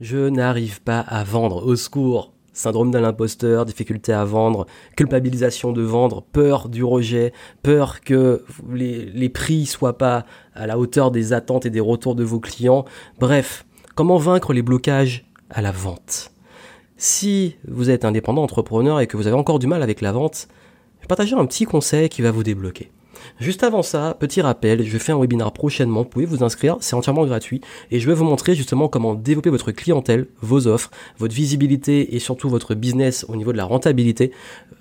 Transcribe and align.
Je 0.00 0.28
n'arrive 0.28 0.80
pas 0.80 1.00
à 1.00 1.24
vendre, 1.24 1.66
au 1.66 1.74
secours. 1.74 2.32
Syndrome 2.52 2.92
de 2.92 2.98
l'imposteur, 2.98 3.64
difficulté 3.64 4.12
à 4.12 4.24
vendre, 4.24 4.66
culpabilisation 4.96 5.72
de 5.72 5.82
vendre, 5.82 6.22
peur 6.22 6.68
du 6.68 6.84
rejet, 6.84 7.32
peur 7.64 8.00
que 8.00 8.44
les, 8.70 9.06
les 9.06 9.28
prix 9.28 9.66
soient 9.66 9.98
pas 9.98 10.24
à 10.54 10.68
la 10.68 10.78
hauteur 10.78 11.10
des 11.10 11.32
attentes 11.32 11.66
et 11.66 11.70
des 11.70 11.80
retours 11.80 12.14
de 12.14 12.22
vos 12.22 12.38
clients. 12.38 12.84
Bref, 13.18 13.66
comment 13.96 14.18
vaincre 14.18 14.52
les 14.52 14.62
blocages 14.62 15.28
à 15.50 15.62
la 15.62 15.72
vente? 15.72 16.30
Si 16.96 17.56
vous 17.66 17.90
êtes 17.90 18.04
indépendant 18.04 18.44
entrepreneur 18.44 19.00
et 19.00 19.08
que 19.08 19.16
vous 19.16 19.26
avez 19.26 19.36
encore 19.36 19.58
du 19.58 19.66
mal 19.66 19.82
avec 19.82 20.00
la 20.00 20.12
vente, 20.12 20.46
je 21.02 21.08
vais 21.08 21.40
un 21.40 21.46
petit 21.46 21.64
conseil 21.64 22.08
qui 22.08 22.22
va 22.22 22.30
vous 22.30 22.44
débloquer. 22.44 22.92
Juste 23.40 23.62
avant 23.62 23.82
ça, 23.82 24.16
petit 24.18 24.40
rappel, 24.40 24.84
je 24.84 24.98
fais 24.98 25.12
un 25.12 25.18
webinar 25.18 25.52
prochainement, 25.52 26.02
vous 26.02 26.08
pouvez 26.08 26.26
vous 26.26 26.42
inscrire, 26.42 26.76
c'est 26.80 26.94
entièrement 26.94 27.24
gratuit, 27.24 27.60
et 27.90 28.00
je 28.00 28.06
vais 28.06 28.14
vous 28.14 28.24
montrer 28.24 28.54
justement 28.54 28.88
comment 28.88 29.14
développer 29.14 29.50
votre 29.50 29.72
clientèle, 29.72 30.26
vos 30.40 30.66
offres, 30.66 30.90
votre 31.18 31.34
visibilité 31.34 32.14
et 32.14 32.18
surtout 32.18 32.48
votre 32.48 32.74
business 32.74 33.24
au 33.28 33.36
niveau 33.36 33.52
de 33.52 33.56
la 33.56 33.64
rentabilité, 33.64 34.32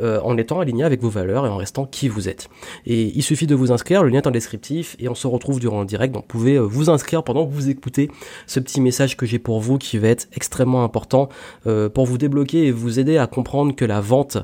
euh, 0.02 0.20
en 0.24 0.38
étant 0.38 0.60
aligné 0.60 0.84
avec 0.84 1.02
vos 1.02 1.10
valeurs 1.10 1.46
et 1.46 1.50
en 1.50 1.58
restant 1.58 1.86
qui 1.86 2.08
vous 2.08 2.30
êtes. 2.30 2.50
Et 2.86 3.12
il 3.16 3.24
suffit 3.24 3.48
de 3.48 3.56
vous 3.56 3.72
inscrire, 3.72 4.04
le 4.04 4.10
lien 4.10 4.20
est 4.20 4.28
en 4.28 4.32
descriptif, 4.32 4.96
et 5.00 5.10
on 5.10 5.16
se 5.16 5.28
retrouve 5.28 5.60
durant 5.60 5.82
le 5.82 5.88
direct, 5.88 6.14
donc 6.14 6.24
vous 6.24 6.28
pouvez 6.28 6.56
euh, 6.56 6.62
vous 6.62 6.90
inscrire 6.90 7.24
pendant 7.24 7.46
que 7.46 7.54
vous 7.54 7.70
écoutez 7.70 8.10
ce 8.46 8.60
petit 8.60 8.82
message 8.82 9.18
que 9.18 9.26
j'ai 9.26 9.40
pour 9.40 9.60
vous 9.60 9.78
qui 9.78 9.98
va 9.98 10.10
être 10.10 10.28
extrêmement 10.34 10.84
important 10.84 11.30
euh, 11.66 11.90
pour 11.90 12.06
vous 12.06 12.18
débloquer 12.18 12.66
et 12.66 12.72
vous 12.72 13.00
aider 13.00 13.18
à 13.18 13.28
comprendre 13.28 13.76
que 13.76 13.86
la 13.86 14.02
vente, 14.02 14.38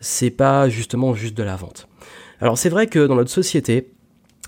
c'est 0.00 0.30
pas 0.30 0.68
justement 0.68 1.14
juste 1.14 1.36
de 1.36 1.42
la 1.42 1.56
vente. 1.56 1.88
Alors 2.40 2.56
c'est 2.56 2.68
vrai 2.68 2.86
que 2.86 3.06
dans 3.06 3.16
notre 3.16 3.30
société, 3.30 3.92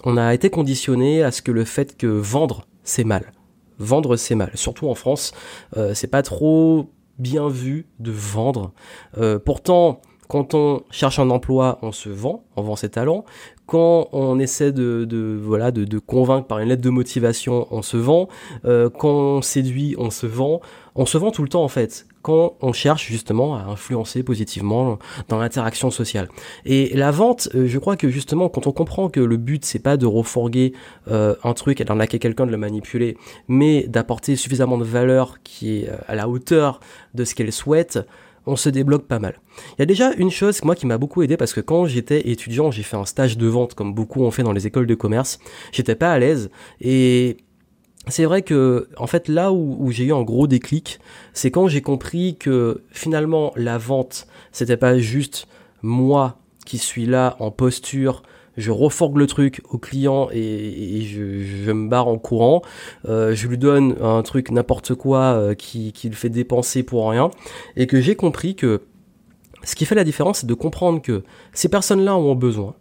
on 0.05 0.17
a 0.17 0.33
été 0.33 0.49
conditionné 0.49 1.23
à 1.23 1.33
ce 1.33 1.43
que 1.43 1.51
le 1.51 1.65
fait 1.65 1.97
que 1.97 2.07
vendre, 2.07 2.66
c'est 2.85 3.05
mal. 3.05 3.33
Vendre, 3.79 4.16
c'est 4.16 4.35
mal. 4.35 4.53
Surtout 4.55 4.89
en 4.89 4.95
France, 4.95 5.33
euh, 5.77 5.95
c'est 5.95 6.07
pas 6.07 6.23
trop 6.23 6.91
bien 7.19 7.49
vu 7.49 7.87
de 7.99 8.13
vendre. 8.13 8.73
Euh, 9.19 9.39
pourtant, 9.39 10.01
quand 10.29 10.55
on 10.55 10.83
cherche 10.91 11.18
un 11.18 11.30
emploi, 11.30 11.79
on 11.83 11.91
se 11.91 12.09
vend, 12.09 12.45
on 12.57 12.63
vend 12.63 12.77
ses 12.77 12.91
talents. 12.91 13.24
Quand 13.66 14.09
on 14.13 14.38
essaie 14.38 14.71
de, 14.71 15.38
voilà 15.43 15.73
de, 15.73 15.99
convaincre 15.99 16.46
par 16.46 16.61
une 16.61 16.68
lettre 16.68 16.83
de 16.83 16.91
motivation, 16.91 17.66
on 17.73 17.83
se 17.83 17.96
vend. 17.96 18.29
Euh, 18.65 18.88
quand 18.88 19.11
on 19.11 19.43
séduit, 19.43 19.96
on 19.99 20.11
se 20.11 20.27
vend. 20.27 20.61
On 20.95 21.07
se 21.07 21.18
vend 21.18 21.33
tout 21.33 21.43
le 21.43 21.49
temps 21.49 21.65
en 21.65 21.68
fait 21.68 22.07
quand 22.23 22.57
on 22.60 22.73
cherche 22.73 23.07
justement 23.07 23.57
à 23.57 23.60
influencer 23.60 24.23
positivement 24.23 24.99
dans 25.29 25.38
l'interaction 25.38 25.90
sociale. 25.90 26.29
Et 26.65 26.95
la 26.95 27.10
vente, 27.10 27.49
euh, 27.54 27.66
je 27.66 27.79
crois 27.79 27.96
que 27.96 28.09
justement 28.09 28.49
quand 28.49 28.66
on 28.66 28.73
comprend 28.73 29.09
que 29.09 29.21
le 29.21 29.37
but 29.37 29.65
c'est 29.65 29.79
pas 29.79 29.96
de 29.96 30.07
refourguer 30.07 30.73
euh, 31.10 31.35
un 31.45 31.54
truc 31.54 31.80
et 31.80 31.85
d'arnaquer 31.85 32.18
quelqu'un, 32.18 32.46
de 32.46 32.51
le 32.51 32.57
manipuler, 32.57 33.16
mais 33.49 33.85
d'apporter 33.87 34.37
suffisamment 34.37 34.79
de 34.79 34.85
valeur 34.85 35.43
qui 35.43 35.79
est 35.79 35.88
euh, 35.88 35.96
à 36.09 36.15
la 36.15 36.29
hauteur 36.29 36.80
de 37.15 37.24
ce 37.24 37.35
qu'elle 37.35 37.52
souhaite, 37.52 37.99
on 38.46 38.57
se 38.57 38.68
débloque 38.68 39.07
pas 39.07 39.18
mal. 39.18 39.40
Il 39.77 39.80
y 39.80 39.82
a 39.82 39.87
déjà 39.87 40.12
une 40.15 40.30
chose 40.30 40.62
moi 40.65 40.74
qui 40.74 40.87
m'a 40.87 40.99
beaucoup 40.99 41.23
aidé 41.23 41.37
parce 41.37 41.52
que 41.52 41.60
quand 41.60 41.87
j'étais 41.87 42.30
étudiant, 42.30 42.71
j'ai 42.71 42.82
fait 42.82 42.96
un 42.96 43.05
stage 43.05 43.37
de 43.37 43.46
vente 43.46 43.74
comme 43.74 43.95
beaucoup 43.95 44.23
ont 44.23 44.30
fait 44.30 44.43
dans 44.43 44.52
les 44.52 44.66
écoles 44.66 44.87
de 44.87 44.95
commerce. 44.95 45.38
J'étais 45.73 45.95
pas 45.95 46.12
à 46.12 46.18
l'aise 46.18 46.51
et 46.80 47.37
c'est 48.11 48.25
vrai 48.25 48.43
que 48.43 48.89
en 48.97 49.07
fait 49.07 49.29
là 49.29 49.53
où, 49.53 49.91
j'ai 49.91 50.05
eu 50.05 50.13
un 50.13 50.23
gros 50.23 50.47
déclic, 50.47 51.01
c'est 51.33 51.51
quand 51.51 51.69
j'ai 51.69 51.83
compris 51.83 52.37
que 52.37 52.83
finalement 52.91 53.52
la 53.57 53.79
vente, 53.79 54.27
c'était 54.52 54.77
pas 54.77 54.99
juste 54.99 55.47
moi 55.83 56.39
qui 56.67 56.79
suis 56.79 57.07
là 57.07 57.37
en 57.41 57.51
posture, 57.51 58.23
je 58.57 58.71
reforgue 58.71 59.17
le 59.17 59.27
truc 59.27 59.63
au 59.71 59.79
client 59.79 60.29
et, 60.33 61.02
je, 61.02 61.73
me 61.73 61.89
barre 61.89 62.09
en 62.09 62.19
courant, 62.19 62.63
euh, 63.09 63.35
je 63.35 63.49
lui 63.49 63.59
donne 63.59 63.97
un 64.00 64.22
truc 64.22 64.50
n'importe 64.50 64.95
quoi 64.95 65.21
euh, 65.21 65.55
qui, 65.55 65.93
qui 65.93 66.09
le 66.09 66.15
fait 66.15 66.28
dépenser 66.28 66.83
pour 66.83 67.09
rien, 67.11 67.31
et 67.77 67.87
que 67.87 68.00
j'ai 68.00 68.17
compris 68.17 68.55
que 68.55 68.83
ce 69.62 69.75
qui 69.75 69.84
fait 69.84 69.95
la 69.95 70.05
différence, 70.05 70.41
c'est 70.41 70.47
de 70.47 70.55
comprendre 70.55 71.03
que 71.03 71.22
ces 71.53 71.69
personnes-là 71.69 72.17
ont 72.17 72.34
besoin, 72.34 72.75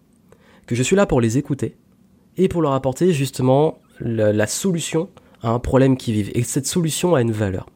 que 0.66 0.76
je 0.76 0.84
suis 0.84 0.96
là 0.96 1.06
pour 1.06 1.22
les 1.22 1.38
écouter 1.38 1.78
et 2.38 2.48
pour 2.48 2.62
leur 2.62 2.74
apporter 2.74 3.12
justement 3.12 3.80
la, 4.00 4.48
solution 4.48 5.10
un 5.44 5.60
problème 5.60 5.98
qu'ils 5.98 6.16
vivent. 6.16 6.32
Et 6.34 6.44
cette 6.44 6.68
solution 6.68 7.16
a 7.16 7.22
une 7.22 7.32
valeur. 7.32 7.68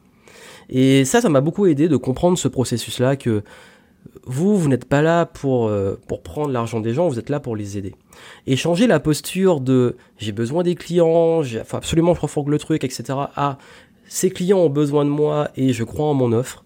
Et 0.70 1.06
ça, 1.06 1.22
ça 1.22 1.30
m'a 1.30 1.42
beaucoup 1.42 1.66
aidé 1.66 1.88
de 1.88 1.98
comprendre 1.98 2.38
ce 2.38 2.48
processus-là 2.48 3.16
que 3.16 3.44
vous, 4.26 4.58
vous 4.58 4.70
n'êtes 4.70 4.86
pas 4.86 5.02
là 5.02 5.26
pour, 5.26 5.68
euh, 5.68 6.00
pour 6.08 6.24
prendre 6.24 6.52
l'argent 6.52 6.80
des 6.80 6.94
gens, 6.94 7.08
vous 7.08 7.20
êtes 7.20 7.30
là 7.30 7.40
pour 7.40 7.56
les 7.56 7.78
aider. 7.78 7.96
Et 8.48 8.56
changer 8.56 8.88
la 8.88 9.00
posture 9.00 9.60
de 9.60 9.98
j'ai 10.18 10.32
besoin 10.32 10.64
des 10.64 10.76
clients, 10.76 11.42
faut 11.66 11.78
absolument 11.78 12.14
je 12.14 12.50
le 12.50 12.58
truc, 12.58 12.84
etc. 12.84 13.04
à 13.36 13.58
ces 14.08 14.30
clients 14.30 14.60
ont 14.60 14.70
besoin 14.70 15.06
de 15.06 15.10
moi 15.10 15.50
et 15.56 15.74
je 15.74 15.84
crois 15.84 16.06
en 16.06 16.14
mon 16.14 16.32
offre, 16.34 16.64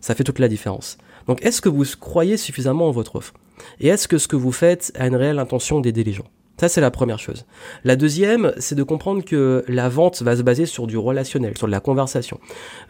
ça 0.00 0.14
fait 0.14 0.24
toute 0.24 0.38
la 0.38 0.48
différence. 0.48 0.98
Donc 1.26 1.44
est-ce 1.44 1.60
que 1.60 1.68
vous 1.68 1.84
croyez 1.98 2.36
suffisamment 2.36 2.88
en 2.88 2.90
votre 2.90 3.16
offre? 3.16 3.34
Et 3.80 3.88
est-ce 3.88 4.08
que 4.08 4.18
ce 4.18 4.28
que 4.28 4.36
vous 4.36 4.52
faites 4.52 4.92
a 4.96 5.06
une 5.06 5.16
réelle 5.16 5.38
intention 5.38 5.80
d'aider 5.80 6.04
les 6.04 6.12
gens? 6.12 6.26
Ça, 6.56 6.68
c'est 6.68 6.80
la 6.80 6.90
première 6.90 7.18
chose. 7.18 7.46
La 7.82 7.96
deuxième, 7.96 8.52
c'est 8.58 8.76
de 8.76 8.82
comprendre 8.82 9.24
que 9.24 9.64
la 9.66 9.88
vente 9.88 10.22
va 10.22 10.36
se 10.36 10.42
baser 10.42 10.66
sur 10.66 10.86
du 10.86 10.96
relationnel, 10.96 11.56
sur 11.58 11.66
de 11.66 11.72
la 11.72 11.80
conversation. 11.80 12.38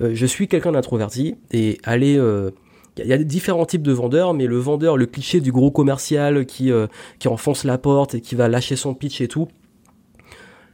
Euh, 0.00 0.10
je 0.14 0.26
suis 0.26 0.48
quelqu'un 0.48 0.72
d'introverti 0.72 1.36
et 1.50 1.78
aller... 1.84 2.18
Euh, 2.18 2.50
il 2.98 3.06
y 3.06 3.12
a 3.12 3.18
différents 3.18 3.66
types 3.66 3.82
de 3.82 3.90
vendeurs, 3.90 4.34
mais 4.34 4.46
le 4.46 4.56
vendeur, 4.58 4.96
le 4.96 5.06
cliché 5.06 5.40
du 5.40 5.50
gros 5.50 5.72
commercial 5.72 6.46
qui, 6.46 6.70
euh, 6.70 6.86
qui 7.18 7.26
enfonce 7.26 7.64
la 7.64 7.76
porte 7.76 8.14
et 8.14 8.20
qui 8.20 8.36
va 8.36 8.48
lâcher 8.48 8.76
son 8.76 8.94
pitch 8.94 9.20
et 9.20 9.26
tout, 9.26 9.48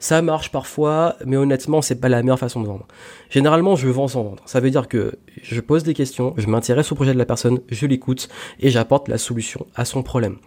ça 0.01 0.23
marche 0.23 0.51
parfois, 0.51 1.17
mais 1.27 1.37
honnêtement, 1.37 1.83
c'est 1.83 2.01
pas 2.01 2.09
la 2.09 2.23
meilleure 2.23 2.39
façon 2.39 2.63
de 2.63 2.67
vendre. 2.67 2.89
Généralement, 3.29 3.77
je 3.77 3.87
vends 3.87 4.09
sans 4.09 4.25
vendre. 4.25 4.43
Ça 4.47 4.59
veut 4.59 4.71
dire 4.71 4.89
que 4.89 5.19
je 5.43 5.61
pose 5.61 5.83
des 5.83 5.93
questions, 5.93 6.33
je 6.39 6.47
m'intéresse 6.47 6.91
au 6.91 6.95
projet 6.95 7.13
de 7.13 7.19
la 7.19 7.27
personne, 7.27 7.61
je 7.69 7.87
l'écoute 7.87 8.31
et 8.61 8.71
j'apporte 8.71 9.09
la 9.09 9.19
solution 9.19 9.67
à 9.75 9.85
son 9.85 10.03
problème. 10.03 10.39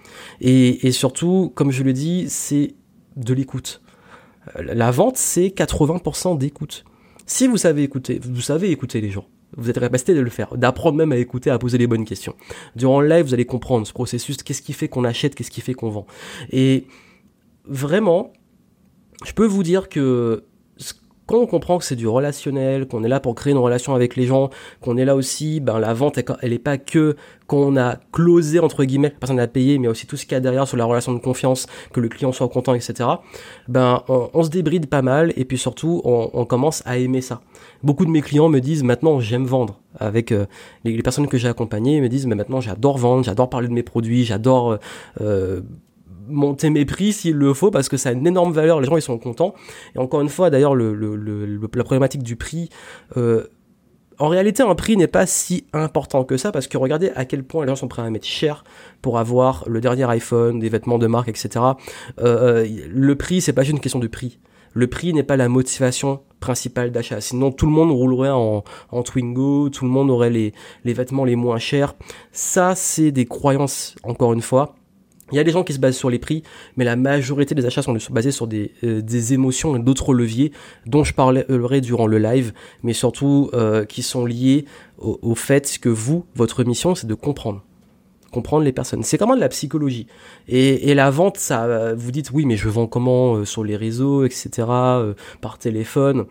Et, 0.41 0.91
surtout, 0.91 1.51
comme 1.53 1.71
je 1.71 1.83
le 1.83 1.93
dis, 1.93 2.25
c'est 2.29 2.73
de 3.15 3.33
l'écoute. 3.35 3.83
Euh, 4.57 4.63
la 4.73 4.89
vente, 4.89 5.17
c'est 5.17 5.47
80% 5.47 6.35
d'écoute. 6.39 6.83
Si 7.27 7.47
vous 7.47 7.57
savez 7.57 7.83
écouter, 7.83 8.19
vous 8.23 8.41
savez 8.41 8.71
écouter 8.71 9.01
les 9.01 9.11
gens. 9.11 9.27
Vous 9.55 9.69
êtes 9.69 9.79
capacité 9.79 10.15
de 10.15 10.19
le 10.19 10.31
faire, 10.31 10.57
d'apprendre 10.57 10.97
même 10.97 11.11
à 11.11 11.17
écouter, 11.17 11.51
à 11.51 11.59
poser 11.59 11.77
les 11.77 11.85
bonnes 11.85 12.05
questions. 12.05 12.35
Durant 12.75 13.01
le 13.01 13.07
live, 13.07 13.27
vous 13.27 13.35
allez 13.35 13.45
comprendre 13.45 13.85
ce 13.85 13.93
processus, 13.93 14.37
qu'est-ce 14.37 14.63
qui 14.63 14.73
fait 14.73 14.87
qu'on 14.87 15.03
achète, 15.03 15.35
qu'est-ce 15.35 15.51
qui 15.51 15.61
fait 15.61 15.75
qu'on 15.75 15.91
vend. 15.91 16.07
Et 16.51 16.87
vraiment, 17.65 18.33
je 19.23 19.33
peux 19.33 19.45
vous 19.45 19.63
dire 19.63 19.89
que 19.89 20.43
quand 21.25 21.37
on 21.37 21.47
comprend 21.47 21.77
que 21.77 21.85
c'est 21.85 21.95
du 21.95 22.07
relationnel, 22.07 22.87
qu'on 22.87 23.03
est 23.03 23.07
là 23.07 23.19
pour 23.19 23.35
créer 23.35 23.53
une 23.53 23.59
relation 23.59 23.95
avec 23.95 24.15
les 24.15 24.25
gens, 24.25 24.49
qu'on 24.81 24.97
est 24.97 25.05
là 25.05 25.15
aussi, 25.15 25.59
ben 25.59 25.79
la 25.79 25.93
vente, 25.93 26.19
elle 26.41 26.49
n'est 26.49 26.59
pas 26.59 26.77
que 26.77 27.15
qu'on 27.47 27.77
a 27.77 27.97
closé 28.11 28.59
entre 28.59 28.83
guillemets, 28.83 29.09
la 29.09 29.19
personne 29.19 29.39
a 29.39 29.47
payé, 29.47 29.77
mais 29.77 29.87
aussi 29.87 30.07
tout 30.07 30.17
ce 30.17 30.25
qu'il 30.25 30.33
y 30.33 30.35
a 30.35 30.39
derrière 30.39 30.67
sur 30.67 30.77
la 30.77 30.85
relation 30.85 31.13
de 31.13 31.19
confiance, 31.19 31.67
que 31.91 31.99
le 31.99 32.09
client 32.09 32.31
soit 32.31 32.47
content, 32.49 32.73
etc. 32.73 33.09
Ben 33.67 34.03
on, 34.07 34.43
se 34.43 34.49
débride 34.49 34.87
pas 34.87 35.01
mal 35.01 35.33
et 35.35 35.45
puis 35.45 35.57
surtout 35.57 36.01
on, 36.03 36.45
commence 36.45 36.83
à 36.85 36.97
aimer 36.97 37.21
ça. 37.21 37.41
Beaucoup 37.83 38.05
de 38.05 38.11
mes 38.11 38.21
clients 38.21 38.49
me 38.49 38.59
disent 38.59 38.83
maintenant 38.83 39.19
j'aime 39.19 39.45
vendre. 39.45 39.79
Avec 39.99 40.31
euh, 40.31 40.47
les, 40.83 40.99
personnes 41.03 41.27
que 41.27 41.37
j'ai 41.37 41.47
accompagnées 41.47 42.01
me 42.01 42.09
disent 42.09 42.25
mais 42.25 42.35
maintenant 42.35 42.61
j'adore 42.61 42.97
vendre, 42.97 43.23
j'adore 43.23 43.49
parler 43.49 43.67
de 43.67 43.73
mes 43.73 43.83
produits, 43.83 44.25
j'adore 44.25 44.79
euh, 45.21 45.61
monter 46.27 46.69
mes 46.69 46.85
prix 46.85 47.13
s'il 47.13 47.35
le 47.35 47.53
faut 47.53 47.71
parce 47.71 47.89
que 47.89 47.97
ça 47.97 48.09
a 48.09 48.11
une 48.11 48.27
énorme 48.27 48.53
valeur, 48.53 48.81
les 48.81 48.87
gens 48.87 48.97
ils 48.97 49.01
sont 49.01 49.17
contents. 49.17 49.53
Et 49.95 49.99
encore 49.99 50.21
une 50.21 50.29
fois, 50.29 50.49
d'ailleurs, 50.49 50.75
le, 50.75 50.93
la 50.95 51.83
problématique 51.83 52.23
du 52.23 52.35
prix, 52.35 52.69
euh, 53.17 53.45
en 54.19 54.27
réalité, 54.27 54.63
un 54.63 54.75
prix 54.75 54.95
n'est 54.95 55.07
pas 55.07 55.25
si 55.25 55.65
important 55.73 56.23
que 56.23 56.37
ça 56.37 56.51
parce 56.51 56.67
que 56.67 56.77
regardez 56.77 57.11
à 57.15 57.25
quel 57.25 57.43
point 57.43 57.65
les 57.65 57.69
gens 57.69 57.75
sont 57.75 57.87
prêts 57.87 58.01
à 58.01 58.09
mettre 58.09 58.27
cher 58.27 58.63
pour 59.01 59.17
avoir 59.17 59.63
le 59.67 59.81
dernier 59.81 60.09
iPhone, 60.09 60.59
des 60.59 60.69
vêtements 60.69 60.99
de 60.99 61.07
marque, 61.07 61.29
etc. 61.29 61.49
Euh, 62.19 62.63
euh, 62.63 62.67
le 62.89 63.15
prix, 63.15 63.41
c'est 63.41 63.53
pas 63.53 63.63
juste 63.63 63.73
une 63.73 63.81
question 63.81 63.99
de 63.99 64.07
prix. 64.07 64.39
Le 64.73 64.87
prix 64.87 65.13
n'est 65.13 65.23
pas 65.23 65.37
la 65.37 65.49
motivation 65.49 66.21
principale 66.39 66.91
d'achat. 66.91 67.21
Sinon, 67.21 67.51
tout 67.51 67.65
le 67.65 67.71
monde 67.71 67.91
roulerait 67.91 68.31
en, 68.31 68.63
en 68.91 69.03
Twingo, 69.03 69.69
tout 69.69 69.85
le 69.85 69.91
monde 69.91 70.09
aurait 70.09 70.31
les, 70.31 70.53
les 70.83 70.93
vêtements 70.93 71.25
les 71.25 71.35
moins 71.35 71.59
chers. 71.59 71.95
Ça, 72.31 72.73
c'est 72.75 73.11
des 73.11 73.25
croyances, 73.25 73.95
encore 74.03 74.33
une 74.33 74.41
fois, 74.41 74.75
il 75.33 75.37
y 75.37 75.39
a 75.39 75.43
des 75.43 75.51
gens 75.51 75.63
qui 75.63 75.73
se 75.73 75.79
basent 75.79 75.97
sur 75.97 76.11
les 76.11 76.19
prix, 76.19 76.43
mais 76.77 76.85
la 76.85 76.95
majorité 76.95 77.55
des 77.55 77.65
achats 77.65 77.81
sont 77.81 77.97
basés 78.11 78.31
sur 78.31 78.45
des, 78.45 78.71
euh, 78.83 79.01
des 79.01 79.33
émotions 79.33 79.75
et 79.75 79.79
d'autres 79.79 80.13
leviers 80.13 80.51
dont 80.85 81.03
je 81.03 81.13
parlerai 81.13 81.81
durant 81.81 82.05
le 82.05 82.19
live, 82.19 82.53
mais 82.83 82.93
surtout 82.93 83.49
euh, 83.53 83.83
qui 83.83 84.03
sont 84.03 84.27
liés 84.27 84.65
au, 84.99 85.33
fait 85.35 85.79
que 85.79 85.89
vous, 85.89 86.25
votre 86.35 86.63
mission, 86.63 86.93
c'est 86.95 87.07
de 87.07 87.15
comprendre 87.15 87.63
comprendre 88.31 88.63
les 88.63 88.71
personnes. 88.71 89.03
C'est 89.03 89.19
comment 89.19 89.35
de 89.35 89.39
la 89.39 89.49
psychologie. 89.49 90.07
Et, 90.47 90.95
la 90.95 91.11
vente, 91.11 91.37
ça, 91.37 91.93
vous 91.93 92.11
dites 92.11 92.31
oui, 92.31 92.47
mais 92.47 92.57
je 92.57 92.67
vends 92.67 92.87
comment 92.87 93.35
euh, 93.35 93.45
sur 93.45 93.63
les 93.63 93.75
réseaux, 93.75 94.25
etc., 94.25 94.49
par 95.39 95.59
téléphone. 95.59 96.25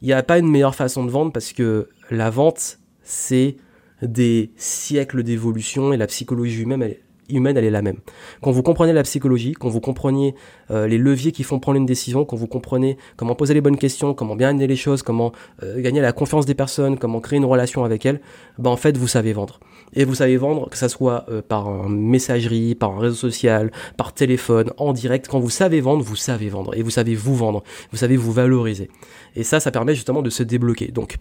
Il 0.00 0.06
n'y 0.06 0.14
a 0.14 0.22
pas 0.22 0.38
une 0.38 0.50
meilleure 0.50 0.74
façon 0.74 1.04
de 1.04 1.10
vendre 1.10 1.30
parce 1.30 1.52
que 1.52 1.90
la 2.10 2.30
vente, 2.30 2.78
c'est 3.02 3.56
des 4.00 4.52
siècles 4.56 5.22
d'évolution 5.22 5.92
et 5.92 5.98
la 5.98 6.06
psychologie 6.06 6.62
humaine, 6.62 6.82
elle, 6.82 6.96
humaine, 7.28 7.56
elle 7.56 7.64
est 7.64 7.70
la 7.70 7.82
même. 7.82 7.96
Quand 8.42 8.50
vous 8.50 8.62
comprenez 8.62 8.92
la 8.92 9.02
psychologie, 9.02 9.52
quand 9.52 9.68
vous 9.68 9.80
compreniez 9.80 10.34
euh, 10.70 10.86
les 10.86 10.98
leviers 10.98 11.32
qui 11.32 11.42
font 11.42 11.58
prendre 11.58 11.78
une 11.78 11.86
décision, 11.86 12.24
quand 12.24 12.36
vous 12.36 12.46
comprenez 12.46 12.96
comment 13.16 13.34
poser 13.34 13.54
les 13.54 13.60
bonnes 13.60 13.76
questions, 13.76 14.14
comment 14.14 14.36
bien 14.36 14.50
amener 14.50 14.66
les 14.66 14.76
choses, 14.76 15.02
comment 15.02 15.32
euh, 15.62 15.80
gagner 15.80 16.00
la 16.00 16.12
confiance 16.12 16.46
des 16.46 16.54
personnes, 16.54 16.98
comment 16.98 17.20
créer 17.20 17.38
une 17.38 17.44
relation 17.44 17.84
avec 17.84 18.06
elles, 18.06 18.20
ben 18.58 18.70
en 18.70 18.76
fait, 18.76 18.96
vous 18.96 19.08
savez 19.08 19.32
vendre. 19.32 19.60
Et 19.94 20.04
vous 20.04 20.14
savez 20.14 20.36
vendre, 20.36 20.68
que 20.68 20.76
ça 20.76 20.88
soit 20.88 21.24
euh, 21.30 21.42
par 21.42 21.68
un 21.68 21.88
messagerie, 21.88 22.74
par 22.74 22.92
un 22.92 23.00
réseau 23.00 23.14
social, 23.14 23.70
par 23.96 24.12
téléphone, 24.12 24.70
en 24.76 24.92
direct. 24.92 25.28
Quand 25.28 25.40
vous 25.40 25.50
savez 25.50 25.80
vendre, 25.80 26.02
vous 26.02 26.16
savez 26.16 26.48
vendre. 26.48 26.76
Et 26.76 26.82
vous 26.82 26.90
savez 26.90 27.14
vous 27.14 27.34
vendre. 27.34 27.62
Vous 27.90 27.96
savez 27.96 28.16
vous 28.16 28.32
valoriser. 28.32 28.90
Et 29.34 29.44
ça, 29.44 29.60
ça 29.60 29.70
permet 29.70 29.94
justement 29.94 30.22
de 30.22 30.30
se 30.30 30.42
débloquer. 30.42 30.88
Donc, 30.88 31.16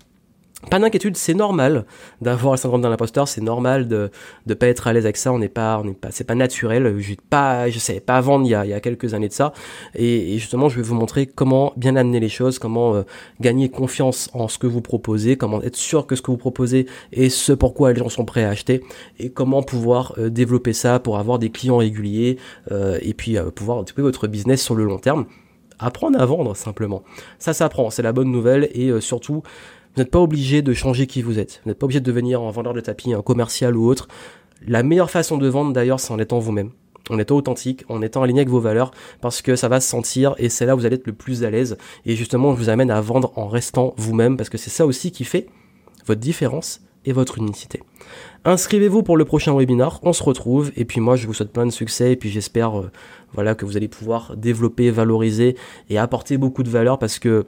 pas 0.72 0.80
d'inquiétude, 0.80 1.16
c'est 1.16 1.36
normal 1.36 1.86
d'avoir 2.20 2.54
le 2.54 2.58
syndrome 2.58 2.82
d'un 2.82 2.92
imposteur, 2.92 3.28
c'est 3.28 3.42
normal 3.42 3.88
de 3.88 4.10
ne 4.48 4.54
pas 4.56 4.68
être 4.68 4.88
à 4.88 4.94
l'aise 4.94 5.06
avec 5.06 5.16
ça, 5.16 5.32
on 5.32 5.38
n'est 5.38 5.50
pas, 5.50 5.80
on 5.80 5.86
n'est 5.86 5.94
pas, 5.94 6.10
c'est 6.10 6.24
pas 6.24 6.34
naturel. 6.34 6.98
Je 7.00 7.14
pas, 7.30 7.70
je 7.70 7.78
savais 7.78 8.00
pas 8.00 8.20
vendre 8.22 8.46
il 8.46 8.50
y 8.50 8.56
a, 8.56 8.66
il 8.66 8.70
y 8.70 8.74
a 8.74 8.80
quelques 8.80 9.14
années 9.14 9.28
de 9.28 9.34
ça, 9.34 9.54
et, 9.94 10.38
justement, 10.40 10.68
je 10.68 10.78
vais 10.78 10.82
vous 10.82 10.96
montrer 10.96 11.28
comment 11.28 11.74
bien 11.78 11.96
amener 11.96 12.20
les 12.20 12.30
choses, 12.30 12.58
comment 12.58 12.96
euh, 12.96 13.04
gagner 13.40 13.70
confiance 13.70 14.30
en 14.34 14.48
ce 14.48 14.58
que 14.58 14.66
vous 14.66 14.82
proposez, 14.82 15.38
comment 15.38 15.62
être 15.62 15.76
sûr 15.76 16.08
que 16.08 16.16
ce 16.16 16.24
que 16.24 16.32
vous 16.32 16.38
proposez 16.38 16.88
est 17.14 17.30
ce 17.30 17.54
pourquoi 17.54 17.94
les 17.94 18.00
gens 18.00 18.10
sont 18.10 18.26
prêts 18.26 18.44
à 18.44 18.50
acheter, 18.50 18.84
et 19.20 19.30
comment 19.30 19.62
pouvoir 19.62 20.16
euh, 20.18 20.30
développer 20.30 20.74
ça 20.74 21.00
pour 21.00 21.20
avoir 21.20 21.38
des 21.38 21.52
clients 21.52 21.78
réguliers, 21.78 22.38
euh, 22.72 22.98
et 23.04 23.14
puis 23.14 23.38
pouvoir 23.56 23.84
développer 23.84 24.02
votre 24.02 24.28
business 24.28 24.64
sur 24.64 24.74
le 24.74 24.86
long 24.86 24.98
terme. 24.98 25.28
Apprendre 25.80 26.20
à 26.20 26.26
vendre 26.26 26.56
simplement. 26.56 27.04
Ça 27.38 27.54
s'apprend, 27.54 27.92
c'est 27.92 28.02
la 28.02 28.12
bonne 28.12 28.32
nouvelle, 28.32 28.68
et 28.74 29.00
surtout 29.00 29.44
vous 29.98 30.04
n'êtes 30.04 30.12
pas 30.12 30.20
obligé 30.20 30.62
de 30.62 30.74
changer 30.74 31.08
qui 31.08 31.24
vous 31.24 31.40
êtes. 31.40 31.60
Vous 31.64 31.72
n'êtes 31.72 31.80
pas 31.80 31.86
obligé 31.86 32.00
de 32.00 32.06
devenir 32.06 32.40
un 32.40 32.52
vendeur 32.52 32.76
de 32.76 32.82
tapis, 32.82 33.16
un 33.16 33.24
commercial 33.24 33.76
ou 33.76 33.88
autre. 33.88 34.08
La 34.68 34.84
meilleure 34.84 35.10
façon 35.10 35.40
de 35.40 35.48
vendre 35.48 35.74
d'ailleurs, 35.74 36.00
c'est 36.00 36.14
en 36.14 36.20
étant 36.20 36.38
vous-même 36.38 36.70
en 37.10 37.18
étant 37.18 37.38
authentique, 37.38 37.86
en 37.88 38.02
étant 38.02 38.22
aligné 38.22 38.42
avec 38.42 38.50
vos 38.50 38.60
valeurs, 38.60 38.92
parce 39.22 39.42
que 39.42 39.56
ça 39.56 39.70
va 39.70 39.80
se 39.80 39.90
sentir 39.90 40.36
et 40.40 40.50
c'est 40.50 40.66
là 40.66 40.76
où 40.76 40.80
vous 40.80 40.86
allez 40.86 40.98
être 40.98 41.08
le 41.08 41.14
plus 41.14 41.46
à 41.46 41.50
l'aise. 41.50 41.78
Et 42.06 42.18
justement, 42.18 42.54
je 42.54 42.58
vous 42.58 42.68
amène 42.68 42.92
à 42.92 43.00
vendre 43.00 43.32
en 43.38 43.48
restant 43.48 43.94
vous-même, 43.96 44.36
parce 44.36 44.50
que 44.50 44.58
c'est 44.58 44.70
ça 44.70 44.86
aussi 44.86 45.12
qui 45.12 45.24
fait 45.24 45.48
votre 46.06 46.20
différence 46.20 46.82
et 47.06 47.14
votre 47.14 47.38
unicité. 47.38 47.82
Inscrivez-vous 48.44 49.04
pour 49.04 49.16
le 49.16 49.24
prochain 49.24 49.58
webinar, 49.58 50.02
on 50.04 50.12
se 50.12 50.22
retrouve, 50.22 50.74
et 50.76 50.84
puis 50.84 51.00
moi 51.00 51.16
je 51.16 51.28
vous 51.28 51.34
souhaite 51.34 51.54
plein 51.54 51.66
de 51.66 51.72
succès, 51.72 52.12
et 52.12 52.16
puis 52.18 52.30
j'espère 52.30 52.78
euh, 52.78 52.92
voilà, 53.34 53.56
que 53.56 53.64
vous 53.64 53.78
allez 53.78 53.88
pouvoir 53.88 54.36
développer, 54.36 54.92
valoriser 54.92 55.56
et 55.90 55.98
apporter 55.98 56.38
beaucoup 56.38 56.64
de 56.64 56.70
valeur, 56.70 57.00
parce 57.00 57.20
que 57.20 57.46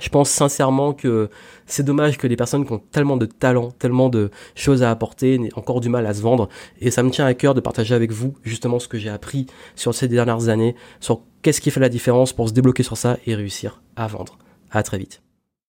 je 0.00 0.08
pense 0.08 0.30
sincèrement 0.30 0.92
que 0.92 1.28
c'est 1.66 1.82
dommage 1.82 2.18
que 2.18 2.26
les 2.26 2.36
personnes 2.36 2.66
qui 2.66 2.72
ont 2.72 2.82
tellement 2.90 3.16
de 3.16 3.26
talent, 3.26 3.70
tellement 3.72 4.08
de 4.08 4.30
choses 4.54 4.82
à 4.82 4.90
apporter, 4.90 5.38
n'aient 5.38 5.56
encore 5.56 5.80
du 5.80 5.88
mal 5.88 6.06
à 6.06 6.14
se 6.14 6.22
vendre. 6.22 6.48
Et 6.80 6.90
ça 6.90 7.02
me 7.02 7.10
tient 7.10 7.26
à 7.26 7.34
cœur 7.34 7.54
de 7.54 7.60
partager 7.60 7.94
avec 7.94 8.12
vous 8.12 8.34
justement 8.42 8.78
ce 8.78 8.88
que 8.88 8.98
j'ai 8.98 9.10
appris 9.10 9.46
sur 9.76 9.94
ces 9.94 10.08
dernières 10.08 10.48
années, 10.48 10.74
sur 11.00 11.22
qu'est-ce 11.42 11.60
qui 11.60 11.70
fait 11.70 11.80
la 11.80 11.88
différence 11.88 12.32
pour 12.32 12.48
se 12.48 12.54
débloquer 12.54 12.82
sur 12.82 12.96
ça 12.96 13.18
et 13.26 13.34
réussir 13.34 13.82
à 13.96 14.06
vendre. 14.06 14.38
À 14.70 14.82
très 14.82 14.98
vite. 14.98 15.22